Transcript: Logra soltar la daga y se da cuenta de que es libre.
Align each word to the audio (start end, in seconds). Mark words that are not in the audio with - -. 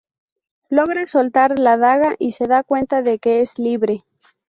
Logra 0.69 1.05
soltar 1.05 1.59
la 1.59 1.77
daga 1.77 2.15
y 2.17 2.31
se 2.31 2.47
da 2.47 2.63
cuenta 2.63 3.03
de 3.03 3.19
que 3.19 3.41
es 3.41 3.59
libre. 3.59 4.03